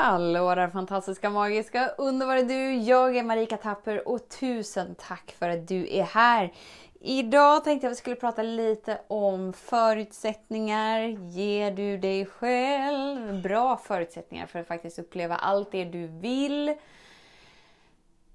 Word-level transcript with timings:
Hallå 0.00 0.54
där 0.54 0.68
fantastiska, 0.68 1.30
magiska, 1.30 1.88
underbara 1.88 2.42
du! 2.42 2.74
Jag 2.74 3.16
är 3.16 3.22
Marika 3.22 3.56
Tapper 3.56 4.08
och 4.08 4.28
tusen 4.28 4.94
tack 4.98 5.34
för 5.38 5.48
att 5.48 5.68
du 5.68 5.96
är 5.96 6.02
här! 6.02 6.52
Idag 7.00 7.64
tänkte 7.64 7.86
jag 7.86 7.90
att 7.90 7.96
vi 7.96 8.00
skulle 8.00 8.16
prata 8.16 8.42
lite 8.42 9.00
om 9.08 9.52
förutsättningar. 9.52 11.00
Ger 11.30 11.70
du 11.70 11.98
dig 11.98 12.26
själv 12.26 13.42
bra 13.42 13.76
förutsättningar 13.76 14.46
för 14.46 14.58
att 14.58 14.66
faktiskt 14.66 14.98
uppleva 14.98 15.36
allt 15.36 15.72
det 15.72 15.84
du 15.84 16.06
vill? 16.06 16.74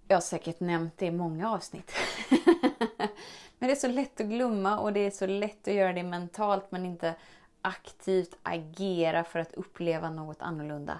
Jag 0.08 0.16
har 0.16 0.22
säkert 0.22 0.60
nämnt 0.60 0.98
det 0.98 1.06
i 1.06 1.12
många 1.12 1.52
avsnitt. 1.52 1.92
men 3.60 3.68
det 3.68 3.72
är 3.72 3.76
så 3.76 3.88
lätt 3.88 4.22
att 4.22 4.28
glömma 4.28 4.80
och 4.80 4.94
det 4.94 5.00
är 5.00 5.12
så 5.12 5.28
lätt 5.28 5.68
att 5.68 5.74
göra 5.74 5.94
det 5.94 6.04
mentalt 6.04 6.72
men 6.72 6.86
inte 6.86 7.16
aktivt 7.62 8.36
agera 8.44 9.24
för 9.24 9.40
att 9.40 9.54
uppleva 9.54 10.10
något 10.10 10.42
annorlunda. 10.42 11.00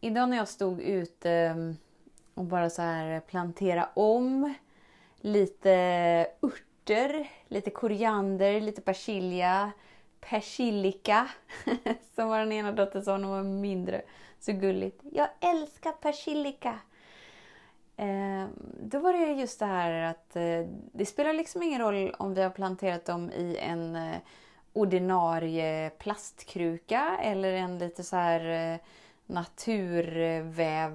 Idag 0.00 0.28
när 0.28 0.36
jag 0.36 0.48
stod 0.48 0.80
ute 0.80 1.30
ehm, 1.30 1.76
och 2.34 2.44
bara 2.44 2.70
så 2.70 2.82
här 2.82 3.20
plantera 3.20 3.88
om 3.94 4.54
lite 5.20 5.70
örter, 6.42 7.30
lite 7.48 7.70
koriander, 7.70 8.60
lite 8.60 8.80
persilja, 8.80 9.72
persilika 10.20 11.28
som 12.14 12.28
var 12.28 12.38
den 12.38 12.52
ena 12.52 12.72
dottern 12.72 13.02
sa 13.02 13.18
när 13.18 13.28
hon 13.28 13.36
var 13.36 13.42
mindre. 13.42 14.02
Så 14.40 14.52
gulligt. 14.52 15.00
Jag 15.12 15.28
älskar 15.40 15.92
persilika! 15.92 16.78
Ehm, 17.96 18.48
då 18.82 18.98
var 18.98 19.12
det 19.12 19.32
just 19.32 19.58
det 19.58 19.66
här 19.66 19.92
att 19.92 20.36
eh, 20.36 20.66
det 20.92 21.06
spelar 21.06 21.32
liksom 21.32 21.62
ingen 21.62 21.80
roll 21.80 22.14
om 22.18 22.34
vi 22.34 22.42
har 22.42 22.50
planterat 22.50 23.04
dem 23.04 23.30
i 23.30 23.56
en 23.60 23.96
eh, 23.96 24.16
ordinarie 24.72 25.90
plastkruka 25.90 27.18
eller 27.22 27.52
en 27.52 27.78
lite 27.78 28.04
så 28.04 28.16
här 28.16 28.72
eh, 28.72 28.78
naturvävorganisk 29.28 29.30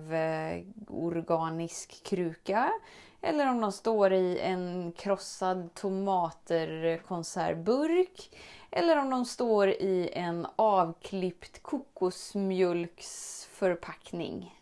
naturväv 0.03 0.13
organisk 0.87 2.03
kruka. 2.03 2.71
Eller 3.21 3.49
om 3.49 3.61
de 3.61 3.71
står 3.71 4.13
i 4.13 4.39
en 4.39 4.91
krossad 4.91 5.73
tomaterkonservburk. 5.73 8.37
Eller 8.71 8.97
om 8.97 9.09
de 9.09 9.25
står 9.25 9.69
i 9.69 10.09
en 10.13 10.47
avklippt 10.55 11.63
kokosmjölksförpackning. 11.63 14.59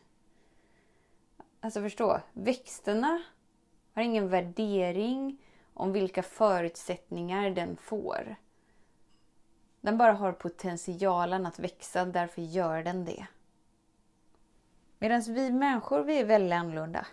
Alltså 1.60 1.82
förstå, 1.82 2.20
växterna 2.34 3.22
har 3.94 4.02
ingen 4.02 4.30
värdering 4.30 5.38
om 5.74 5.92
vilka 5.92 6.24
förutsättningar 6.24 7.50
den 7.50 7.78
får. 7.78 8.36
Den 9.82 9.98
bara 9.98 10.12
har 10.12 10.32
potentialen 10.32 11.46
att 11.46 11.60
växa, 11.60 12.06
därför 12.06 12.42
gör 12.42 12.84
den 12.84 13.06
det. 13.06 13.28
Medan 15.04 15.22
vi 15.28 15.52
människor, 15.52 16.04
vi 16.04 16.20
är 16.20 16.26
väldigt 16.26 16.54
annorlunda. 16.54 17.06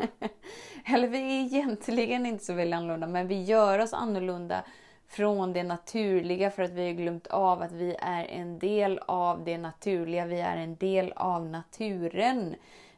Eller 0.84 1.08
vi 1.08 1.18
är 1.18 1.44
egentligen 1.44 2.26
inte 2.26 2.44
så 2.44 2.52
väldigt 2.52 2.76
annorlunda, 2.76 3.06
men 3.06 3.28
vi 3.28 3.42
gör 3.42 3.78
oss 3.78 3.92
annorlunda 3.92 4.64
från 5.08 5.52
det 5.52 5.62
naturliga 5.62 6.50
för 6.50 6.62
att 6.62 6.70
vi 6.70 6.86
har 6.86 6.92
glömt 6.92 7.26
av 7.26 7.62
att 7.62 7.72
vi 7.72 7.96
är 8.00 8.24
en 8.24 8.58
del 8.58 9.00
av 9.06 9.44
det 9.44 9.58
naturliga. 9.58 10.26
Vi 10.26 10.40
är 10.40 10.56
en 10.56 10.76
del 10.76 11.12
av 11.16 11.46
naturen. 11.46 12.54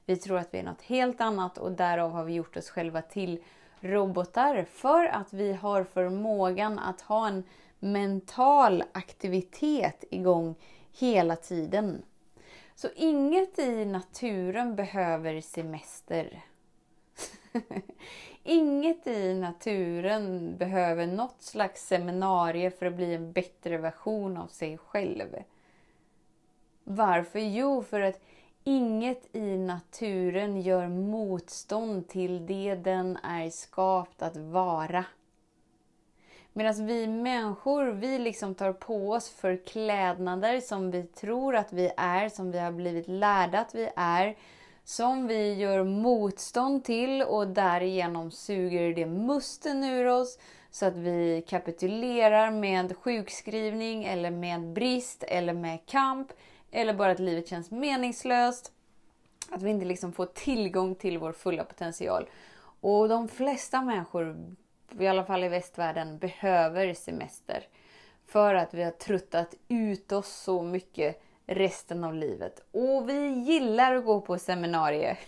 Vi 0.06 0.16
tror 0.16 0.38
att 0.38 0.54
vi 0.54 0.58
är 0.58 0.62
något 0.62 0.82
helt 0.82 1.20
annat 1.20 1.58
och 1.58 1.72
därav 1.72 2.10
har 2.10 2.24
vi 2.24 2.32
gjort 2.32 2.56
oss 2.56 2.70
själva 2.70 3.02
till 3.02 3.44
robotar 3.80 4.64
för 4.64 5.04
att 5.04 5.32
vi 5.32 5.52
har 5.52 5.84
förmågan 5.84 6.78
att 6.78 7.00
ha 7.00 7.28
en 7.28 7.44
mental 7.78 8.84
aktivitet 8.92 10.04
igång 10.10 10.54
hela 10.92 11.36
tiden. 11.36 12.02
Så 12.74 12.88
inget 12.96 13.58
i 13.58 13.84
naturen 13.84 14.76
behöver 14.76 15.40
semester. 15.40 16.42
inget 18.42 19.06
i 19.06 19.34
naturen 19.34 20.56
behöver 20.56 21.06
något 21.06 21.42
slags 21.42 21.86
seminarie 21.86 22.70
för 22.70 22.86
att 22.86 22.94
bli 22.94 23.14
en 23.14 23.32
bättre 23.32 23.78
version 23.78 24.36
av 24.36 24.46
sig 24.46 24.78
själv. 24.78 25.36
Varför? 26.84 27.38
Jo, 27.38 27.82
för 27.82 28.00
att 28.00 28.20
inget 28.64 29.36
i 29.36 29.58
naturen 29.58 30.60
gör 30.60 30.88
motstånd 30.88 32.08
till 32.08 32.46
det 32.46 32.74
den 32.74 33.16
är 33.16 33.50
skapt 33.50 34.22
att 34.22 34.36
vara. 34.36 35.04
Medan 36.52 36.86
vi 36.86 37.06
människor, 37.06 37.84
vi 37.84 38.18
liksom 38.18 38.54
tar 38.54 38.72
på 38.72 39.10
oss 39.10 39.28
förklädnader 39.28 40.60
som 40.60 40.90
vi 40.90 41.02
tror 41.02 41.56
att 41.56 41.72
vi 41.72 41.90
är, 41.96 42.28
som 42.28 42.50
vi 42.50 42.58
har 42.58 42.72
blivit 42.72 43.08
lärda 43.08 43.58
att 43.58 43.74
vi 43.74 43.90
är, 43.96 44.36
som 44.84 45.26
vi 45.26 45.54
gör 45.54 45.84
motstånd 45.84 46.84
till 46.84 47.22
och 47.22 47.48
därigenom 47.48 48.30
suger 48.30 48.94
det 48.94 49.06
musten 49.06 49.84
ur 49.84 50.06
oss 50.06 50.38
så 50.70 50.86
att 50.86 50.96
vi 50.96 51.44
kapitulerar 51.48 52.50
med 52.50 52.96
sjukskrivning 52.96 54.04
eller 54.04 54.30
med 54.30 54.72
brist 54.72 55.24
eller 55.28 55.52
med 55.52 55.86
kamp 55.86 56.32
eller 56.70 56.94
bara 56.94 57.12
att 57.12 57.18
livet 57.18 57.48
känns 57.48 57.70
meningslöst. 57.70 58.72
Att 59.50 59.62
vi 59.62 59.70
inte 59.70 59.86
liksom 59.86 60.12
får 60.12 60.26
tillgång 60.26 60.94
till 60.94 61.18
vår 61.18 61.32
fulla 61.32 61.64
potential. 61.64 62.26
Och 62.80 63.08
de 63.08 63.28
flesta 63.28 63.82
människor 63.82 64.54
i 64.98 65.06
alla 65.06 65.24
fall 65.24 65.44
i 65.44 65.48
västvärlden, 65.48 66.18
behöver 66.18 66.94
semester. 66.94 67.66
För 68.26 68.54
att 68.54 68.74
vi 68.74 68.82
har 68.82 68.90
tröttat 68.90 69.54
ut 69.68 70.12
oss 70.12 70.28
så 70.28 70.62
mycket 70.62 71.22
resten 71.46 72.04
av 72.04 72.14
livet. 72.14 72.60
Och 72.70 73.08
vi 73.08 73.28
gillar 73.28 73.94
att 73.94 74.04
gå 74.04 74.20
på 74.20 74.38
seminarier. 74.38 75.18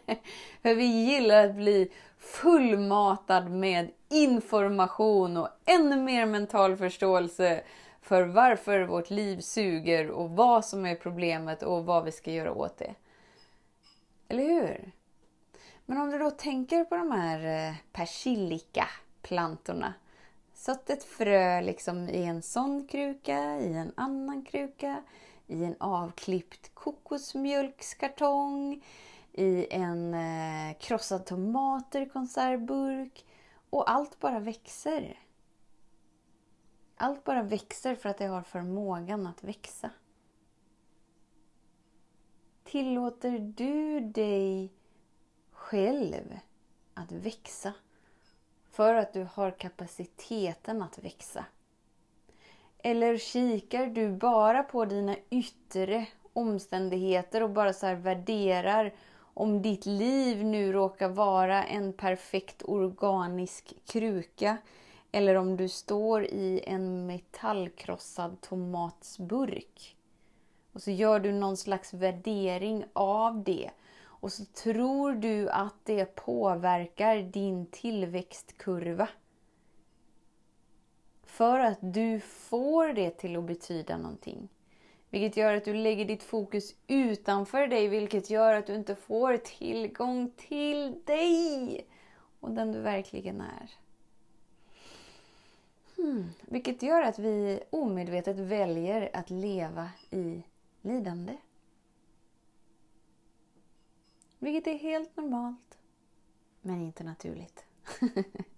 för 0.62 0.74
vi 0.74 0.84
gillar 0.84 1.46
att 1.46 1.54
bli 1.54 1.92
fullmatad 2.18 3.50
med 3.50 3.90
information 4.08 5.36
och 5.36 5.48
ännu 5.64 5.96
mer 5.96 6.26
mental 6.26 6.76
förståelse 6.76 7.62
för 8.02 8.22
varför 8.22 8.80
vårt 8.80 9.10
liv 9.10 9.40
suger 9.40 10.10
och 10.10 10.30
vad 10.30 10.64
som 10.64 10.86
är 10.86 10.94
problemet 10.94 11.62
och 11.62 11.86
vad 11.86 12.04
vi 12.04 12.12
ska 12.12 12.30
göra 12.30 12.52
åt 12.52 12.78
det. 12.78 12.94
Eller 14.28 14.44
hur? 14.44 14.92
Men 15.86 15.98
om 15.98 16.10
du 16.10 16.18
då 16.18 16.30
tänker 16.30 16.84
på 16.84 16.96
de 16.96 17.10
här 17.10 17.68
eh, 17.68 17.74
persilika 17.92 18.88
plantorna. 19.28 19.94
Sått 20.54 20.90
ett 20.90 21.04
frö 21.04 21.60
liksom 21.60 22.08
i 22.08 22.24
en 22.24 22.42
sån 22.42 22.86
kruka, 22.86 23.60
i 23.60 23.72
en 23.72 23.92
annan 23.96 24.44
kruka, 24.44 25.02
i 25.46 25.64
en 25.64 25.76
avklippt 25.80 26.74
kokosmjölkskartong, 26.74 28.84
i 29.32 29.66
en 29.70 30.14
eh, 30.14 30.76
krossad 30.78 31.26
tomater 31.26 32.08
konservburk 32.08 33.24
och 33.70 33.90
allt 33.90 34.20
bara 34.20 34.38
växer. 34.38 35.18
Allt 36.96 37.24
bara 37.24 37.42
växer 37.42 37.94
för 37.94 38.08
att 38.08 38.18
det 38.18 38.26
har 38.26 38.42
förmågan 38.42 39.26
att 39.26 39.44
växa. 39.44 39.90
Tillåter 42.64 43.38
du 43.38 44.00
dig 44.00 44.72
själv 45.52 46.38
att 46.94 47.12
växa? 47.12 47.72
För 48.78 48.94
att 48.94 49.12
du 49.12 49.26
har 49.34 49.50
kapaciteten 49.50 50.82
att 50.82 50.98
växa? 50.98 51.44
Eller 52.78 53.18
kikar 53.18 53.86
du 53.86 54.12
bara 54.12 54.62
på 54.62 54.84
dina 54.84 55.16
yttre 55.30 56.06
omständigheter 56.32 57.42
och 57.42 57.50
bara 57.50 57.72
så 57.72 57.94
värderar 57.94 58.94
om 59.18 59.62
ditt 59.62 59.86
liv 59.86 60.44
nu 60.44 60.72
råkar 60.72 61.08
vara 61.08 61.64
en 61.64 61.92
perfekt 61.92 62.62
organisk 62.64 63.74
kruka 63.86 64.56
eller 65.12 65.34
om 65.34 65.56
du 65.56 65.68
står 65.68 66.24
i 66.24 66.62
en 66.66 67.06
metallkrossad 67.06 68.40
tomatsburk. 68.40 69.96
Och 70.72 70.82
så 70.82 70.90
gör 70.90 71.20
du 71.20 71.32
någon 71.32 71.56
slags 71.56 71.94
värdering 71.94 72.84
av 72.92 73.44
det 73.44 73.70
och 74.20 74.32
så 74.32 74.44
tror 74.44 75.12
du 75.12 75.50
att 75.50 75.74
det 75.84 76.04
påverkar 76.04 77.16
din 77.16 77.66
tillväxtkurva. 77.66 79.08
För 81.24 81.60
att 81.60 81.78
du 81.80 82.20
får 82.20 82.88
det 82.92 83.10
till 83.10 83.36
att 83.36 83.44
betyda 83.44 83.96
någonting. 83.96 84.48
Vilket 85.10 85.36
gör 85.36 85.54
att 85.54 85.64
du 85.64 85.74
lägger 85.74 86.04
ditt 86.04 86.22
fokus 86.22 86.74
utanför 86.86 87.66
dig, 87.66 87.88
vilket 87.88 88.30
gör 88.30 88.54
att 88.54 88.66
du 88.66 88.74
inte 88.74 88.94
får 88.94 89.36
tillgång 89.36 90.30
till 90.36 91.04
dig 91.04 91.86
och 92.40 92.50
den 92.50 92.72
du 92.72 92.80
verkligen 92.80 93.40
är. 93.40 93.70
Hmm. 95.96 96.30
Vilket 96.40 96.82
gör 96.82 97.02
att 97.02 97.18
vi 97.18 97.60
omedvetet 97.70 98.36
väljer 98.36 99.10
att 99.12 99.30
leva 99.30 99.90
i 100.10 100.42
lidande. 100.82 101.36
Vilket 104.38 104.66
är 104.66 104.78
helt 104.78 105.16
normalt, 105.16 105.78
men 106.60 106.80
inte 106.80 107.04
naturligt. 107.04 107.64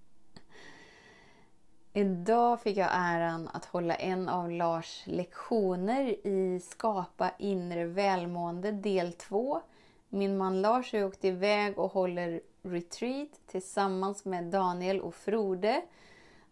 Idag 1.92 2.60
fick 2.60 2.76
jag 2.76 2.88
äran 2.92 3.48
att 3.48 3.64
hålla 3.64 3.94
en 3.94 4.28
av 4.28 4.50
Lars 4.50 5.02
lektioner 5.06 6.26
i 6.26 6.60
Skapa 6.60 7.30
inre 7.38 7.84
välmående 7.84 8.72
del 8.72 9.12
2. 9.12 9.60
Min 10.08 10.36
man 10.36 10.62
Lars 10.62 10.92
har 10.92 11.04
åkt 11.04 11.24
iväg 11.24 11.78
och 11.78 11.92
håller 11.92 12.40
retreat 12.62 13.40
tillsammans 13.46 14.24
med 14.24 14.44
Daniel 14.44 15.00
och 15.00 15.14
Frode. 15.14 15.82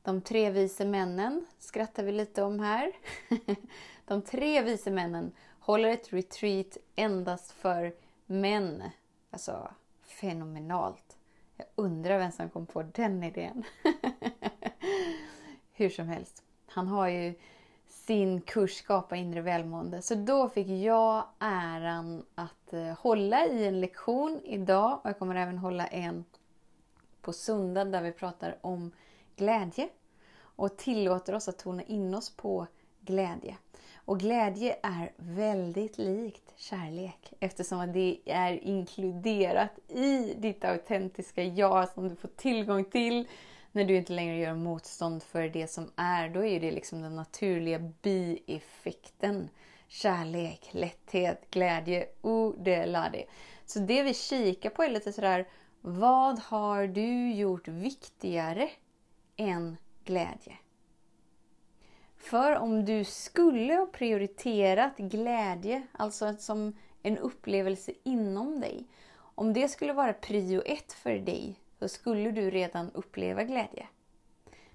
De 0.03 0.23
tre 0.23 0.51
vise 0.51 0.85
männen 0.85 1.47
skrattar 1.59 2.03
vi 2.03 2.13
lite 2.13 2.43
om 2.43 2.61
här. 2.61 2.93
De 4.05 4.23
tre 4.23 4.63
vise 4.63 4.91
männen 4.91 5.33
håller 5.61 5.89
ett 5.89 6.13
retreat 6.13 6.77
endast 6.95 7.51
för 7.53 7.95
män. 8.27 8.83
Alltså, 9.31 9.71
fenomenalt. 10.03 11.17
Jag 11.57 11.67
undrar 11.75 12.19
vem 12.19 12.33
som 12.33 12.51
kom 12.51 12.67
på 12.67 12.83
den 12.83 13.23
idén. 13.23 13.65
Hur 15.73 15.91
som 15.91 16.09
helst. 16.09 16.43
Han 16.67 16.89
har 16.89 17.09
ju 17.09 17.35
sin 17.87 18.41
kurs 18.41 18.75
Skapa 18.75 19.17
inre 19.17 19.41
välmående. 19.41 20.03
Så 20.03 20.15
då 20.15 20.49
fick 20.49 20.69
jag 20.69 21.25
äran 21.39 22.25
att 22.35 22.73
eh, 22.73 22.99
hålla 22.99 23.47
i 23.47 23.67
en 23.67 23.81
lektion 23.81 24.41
idag 24.45 25.01
och 25.03 25.11
jag 25.11 25.19
kommer 25.19 25.35
även 25.35 25.59
hålla 25.59 25.87
en 25.87 26.25
på 27.21 27.33
söndag 27.33 27.85
där 27.85 28.03
vi 28.03 28.13
pratar 28.13 28.59
om 28.61 28.93
glädje 29.37 29.89
och 30.41 30.77
tillåter 30.77 31.35
oss 31.35 31.49
att 31.49 31.59
tona 31.59 31.83
in 31.83 32.15
oss 32.15 32.37
på 32.37 32.67
glädje. 33.01 33.57
Och 34.09 34.21
glädje 34.21 34.77
är 34.83 35.13
väldigt 35.17 35.99
likt 35.99 36.53
kärlek 36.57 37.33
eftersom 37.41 37.93
det 37.93 38.19
är 38.25 38.65
inkluderat 38.65 39.79
i 39.89 40.35
ditt 40.35 40.65
autentiska 40.65 41.43
jag 41.43 41.89
som 41.89 42.09
du 42.09 42.17
får 42.17 42.29
tillgång 42.29 42.85
till 42.85 43.29
när 43.73 43.85
du 43.85 43.97
inte 43.97 44.13
längre 44.13 44.37
gör 44.37 44.55
motstånd 44.55 45.23
för 45.23 45.49
det 45.49 45.67
som 45.67 45.93
är. 45.97 46.29
Då 46.29 46.45
är 46.45 46.61
det 46.61 46.71
liksom 46.71 47.03
den 47.03 47.17
naturliga 47.17 47.79
bieffekten. 47.79 49.49
Kärlek, 49.89 50.69
lätthet, 50.71 51.51
glädje, 51.51 52.07
udelade. 52.23 53.25
Så 53.67 53.79
det 53.79 54.03
vi 54.03 54.15
kikar 54.15 54.71
på 54.71 54.83
är 54.83 54.91
lite 54.91 55.13
sådär, 55.13 55.49
vad 55.81 56.39
har 56.39 56.87
du 56.87 57.33
gjort 57.33 57.69
viktigare 57.69 58.71
än 59.37 59.77
glädje? 60.05 60.53
För 62.31 62.57
om 62.57 62.85
du 62.85 63.05
skulle 63.05 63.75
ha 63.75 63.87
prioriterat 63.87 64.97
glädje, 64.97 65.87
alltså 65.93 66.35
som 66.39 66.77
en 67.03 67.19
upplevelse 67.19 67.93
inom 68.03 68.61
dig. 68.61 68.87
Om 69.17 69.53
det 69.53 69.69
skulle 69.69 69.93
vara 69.93 70.13
prio 70.13 70.63
ett 70.63 70.93
för 70.93 71.19
dig, 71.19 71.61
så 71.79 71.89
skulle 71.89 72.31
du 72.31 72.51
redan 72.51 72.91
uppleva 72.91 73.45
glädje. 73.45 73.87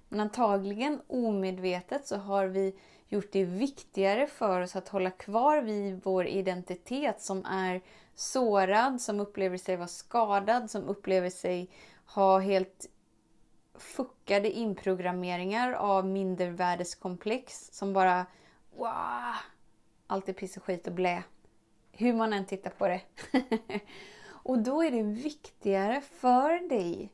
Men 0.08 0.20
antagligen 0.20 1.00
omedvetet 1.06 2.06
så 2.06 2.16
har 2.16 2.46
vi 2.46 2.76
gjort 3.08 3.32
det 3.32 3.44
viktigare 3.44 4.26
för 4.26 4.60
oss 4.60 4.76
att 4.76 4.88
hålla 4.88 5.10
kvar 5.10 5.62
vid 5.62 6.00
vår 6.04 6.26
identitet 6.26 7.20
som 7.20 7.44
är 7.44 7.80
sårad, 8.14 9.00
som 9.00 9.20
upplever 9.20 9.58
sig 9.58 9.76
vara 9.76 9.88
skadad, 9.88 10.70
som 10.70 10.84
upplever 10.84 11.30
sig 11.30 11.70
ha 12.06 12.38
helt 12.38 12.86
fuckade 13.74 14.50
inprogrammeringar 14.50 15.72
av 15.72 16.06
mindervärdeskomplex 16.06 17.68
som 17.72 17.92
bara 17.92 18.26
wow, 18.76 19.34
allt 20.06 20.28
är 20.28 20.32
piss 20.32 20.56
och 20.56 20.64
skit 20.64 20.86
och 20.86 20.92
blä. 20.92 21.22
Hur 21.92 22.12
man 22.12 22.32
än 22.32 22.46
tittar 22.46 22.70
på 22.70 22.88
det. 22.88 23.00
och 24.26 24.58
då 24.58 24.82
är 24.82 24.90
det 24.90 25.02
viktigare 25.02 26.00
för 26.00 26.68
dig 26.68 27.12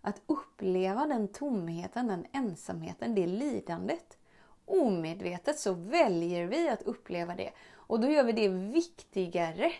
att 0.00 0.22
uppleva 0.26 1.06
den 1.06 1.28
tomheten, 1.28 2.06
den 2.06 2.26
ensamheten, 2.32 3.14
det 3.14 3.26
lidandet. 3.26 4.18
Omedvetet 4.64 5.58
så 5.58 5.72
väljer 5.72 6.46
vi 6.46 6.68
att 6.68 6.82
uppleva 6.82 7.34
det. 7.34 7.50
Och 7.72 8.00
då 8.00 8.10
gör 8.10 8.24
vi 8.24 8.32
det 8.32 8.48
viktigare 8.48 9.72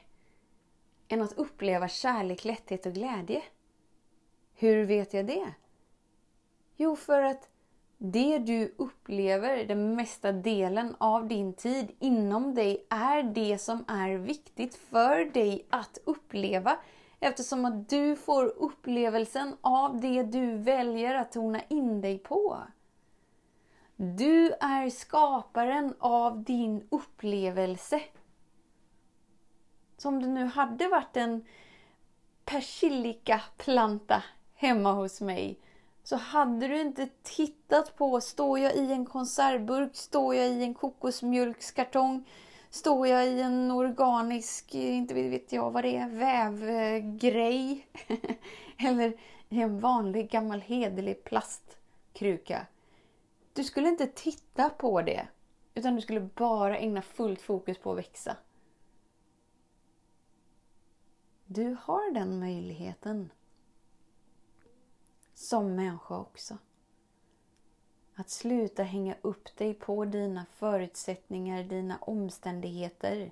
än 1.09 1.23
att 1.23 1.33
uppleva 1.33 1.89
kärlek, 1.89 2.45
lätthet 2.45 2.87
och 2.87 2.93
glädje. 2.93 3.43
Hur 4.55 4.85
vet 4.85 5.15
jag 5.15 5.27
det? 5.27 5.55
Jo, 6.83 6.97
för 6.97 7.23
att 7.23 7.49
det 7.99 8.39
du 8.39 8.75
upplever 8.79 9.65
den 9.65 9.97
mesta 9.97 10.33
delen 10.33 10.97
av 10.99 11.29
din 11.29 11.53
tid 11.53 11.91
inom 11.99 12.55
dig 12.55 12.87
är 12.89 13.23
det 13.23 13.59
som 13.59 13.85
är 13.89 14.11
viktigt 14.11 14.75
för 14.75 15.25
dig 15.25 15.67
att 15.71 15.99
uppleva. 16.05 16.79
Eftersom 17.19 17.65
att 17.65 17.89
du 17.89 18.17
får 18.17 18.47
upplevelsen 18.47 19.57
av 19.61 20.01
det 20.01 20.23
du 20.23 20.57
väljer 20.57 21.15
att 21.15 21.33
tona 21.33 21.61
in 21.69 22.01
dig 22.01 22.19
på. 22.19 22.59
Du 23.97 24.53
är 24.53 24.91
skaparen 24.91 25.95
av 25.99 26.43
din 26.43 26.89
upplevelse. 26.91 28.03
Som 29.97 30.23
det 30.23 30.29
nu 30.29 30.45
hade 30.45 30.89
varit 30.89 31.17
en 31.17 31.45
persilikaplanta 32.45 34.23
hemma 34.55 34.93
hos 34.93 35.21
mig 35.21 35.61
så 36.11 36.17
hade 36.17 36.69
du 36.69 36.81
inte 36.81 37.09
tittat 37.23 37.97
på, 37.97 38.21
står 38.21 38.59
jag 38.59 38.77
i 38.77 38.93
en 38.93 39.07
konservburk, 39.07 39.97
står 39.97 40.35
jag 40.35 40.49
i 40.49 40.65
en 40.65 40.75
kokosmjölkskartong, 40.75 42.29
står 42.71 43.07
jag 43.07 43.27
i 43.27 43.41
en 43.41 43.71
organisk, 43.71 44.75
eh, 44.75 44.97
inte 44.97 45.15
vet 45.15 45.53
jag 45.53 45.71
vad 45.71 45.85
det 45.85 45.97
är, 45.97 46.09
vävgrej. 46.09 47.87
Eller 48.79 49.13
i 49.49 49.61
en 49.61 49.81
vanlig 49.81 50.31
gammal 50.31 50.61
hederlig 50.61 51.25
plastkruka. 51.25 52.67
Du 53.53 53.65
skulle 53.65 53.89
inte 53.89 54.07
titta 54.07 54.71
på 54.71 55.03
det. 55.03 55.29
Utan 55.75 55.97
du 55.97 56.01
skulle 56.01 56.21
bara 56.21 56.79
ägna 56.79 57.03
fullt 57.03 57.43
fokus 57.43 57.79
på 57.79 57.93
att 57.93 57.99
växa. 57.99 58.37
Du 61.47 61.77
har 61.83 62.15
den 62.15 62.41
möjligheten 62.41 63.31
som 65.51 65.75
människa 65.75 66.19
också. 66.19 66.59
Att 68.15 68.31
sluta 68.31 68.83
hänga 68.83 69.15
upp 69.23 69.57
dig 69.57 69.75
på 69.75 70.05
dina 70.05 70.47
förutsättningar, 70.53 71.63
dina 71.63 71.99
omständigheter 72.01 73.31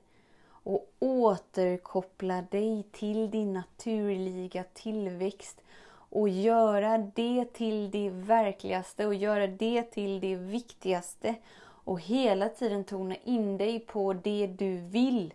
och 0.49 0.93
återkoppla 0.99 2.43
dig 2.43 2.83
till 2.93 3.31
din 3.31 3.53
naturliga 3.53 4.65
tillväxt 4.75 5.61
och 5.89 6.29
göra 6.29 6.99
det 6.99 7.53
till 7.53 7.91
det 7.91 8.11
verkligaste 8.11 9.07
och 9.07 9.15
göra 9.15 9.47
det 9.47 9.83
till 9.83 10.21
det 10.21 10.37
viktigaste 10.37 11.35
och 11.61 12.01
hela 12.01 12.49
tiden 12.49 12.85
tona 12.85 13.17
in 13.17 13.59
dig 13.59 13.81
på 13.81 14.13
det 14.13 14.47
du 14.47 14.77
vill 14.77 15.35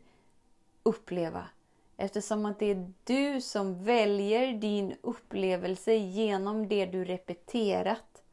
uppleva 0.83 1.45
Eftersom 2.03 2.45
att 2.45 2.59
det 2.59 2.71
är 2.71 2.93
du 3.03 3.41
som 3.41 3.83
väljer 3.83 4.53
din 4.53 4.95
upplevelse 5.01 5.93
genom 5.93 6.67
det 6.67 6.85
du 6.85 7.05
repeterat. 7.05 8.23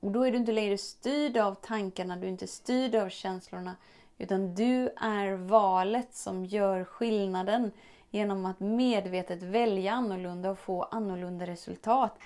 Och 0.00 0.10
då 0.10 0.22
är 0.22 0.30
du 0.30 0.38
inte 0.38 0.52
längre 0.52 0.78
styrd 0.78 1.36
av 1.36 1.54
tankarna, 1.54 2.16
du 2.16 2.26
är 2.26 2.30
inte 2.30 2.46
styrd 2.46 2.94
av 2.94 3.08
känslorna. 3.08 3.76
Utan 4.18 4.54
du 4.54 4.88
är 4.96 5.32
valet 5.32 6.14
som 6.14 6.44
gör 6.44 6.84
skillnaden 6.84 7.70
genom 8.10 8.46
att 8.46 8.60
medvetet 8.60 9.42
välja 9.42 9.92
annorlunda 9.92 10.50
och 10.50 10.58
få 10.58 10.82
annorlunda 10.82 11.46
resultat 11.46 12.18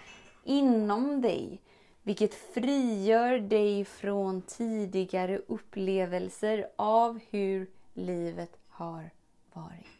inom 0.44 1.20
dig. 1.20 1.60
Vilket 2.02 2.34
frigör 2.34 3.38
dig 3.38 3.84
från 3.84 4.42
tidigare 4.42 5.38
upplevelser 5.38 6.68
av 6.76 7.20
hur 7.30 7.70
livet 7.94 8.56
har 8.68 9.10
varit. 9.52 9.93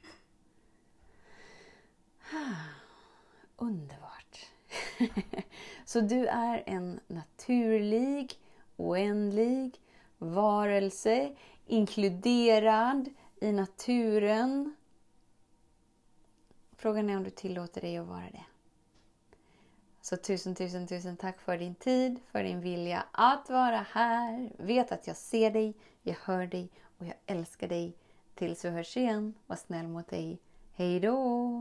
Underbart! 3.57 4.51
Så 5.85 6.01
du 6.01 6.27
är 6.27 6.63
en 6.67 7.01
naturlig, 7.07 8.33
oändlig 8.77 9.81
varelse, 10.19 11.37
inkluderad 11.67 13.09
i 13.41 13.53
naturen. 13.53 14.75
Frågan 16.77 17.11
är 17.11 17.17
om 17.17 17.25
du 17.25 17.31
tillåter 17.31 17.81
dig 17.81 17.99
att 17.99 18.07
vara 18.07 18.31
det. 18.33 18.45
Så 20.01 20.17
tusen, 20.17 20.55
tusen, 20.55 20.87
tusen 20.87 21.17
tack 21.17 21.41
för 21.41 21.59
din 21.59 21.75
tid, 21.75 22.21
för 22.33 22.43
din 22.43 22.61
vilja 22.61 23.05
att 23.13 23.51
vara 23.51 23.87
här. 23.91 24.53
Vet 24.59 24.93
att 24.93 25.07
jag 25.07 25.17
ser 25.17 25.51
dig, 25.51 25.75
jag 26.03 26.17
hör 26.23 26.47
dig 26.47 26.71
Och 26.99 27.07
jag 27.07 27.15
älskar 27.27 27.69
dig. 27.69 27.97
Tills 28.35 28.65
vi 28.65 28.69
hörs 28.69 28.97
igen. 28.97 29.35
Var 29.47 29.57
snäll 29.57 29.89
mot 29.89 30.09
dig. 30.09 30.39
Hej 30.73 31.01
då! 31.01 31.61